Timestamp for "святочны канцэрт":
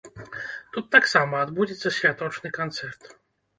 1.99-3.01